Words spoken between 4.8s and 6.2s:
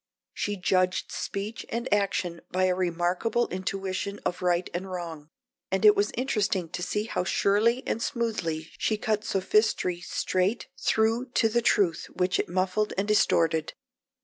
wrong, and it was